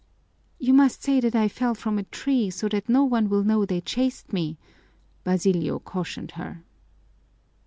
[0.57, 3.65] "You must say that I fell from a tree so that no one will know
[3.65, 4.57] they chased me,"
[5.23, 6.63] Basilio cautioned her.